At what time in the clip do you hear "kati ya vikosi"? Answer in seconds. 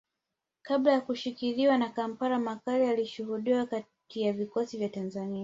3.65-4.77